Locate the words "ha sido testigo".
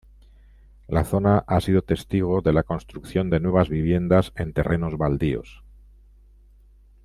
1.45-2.41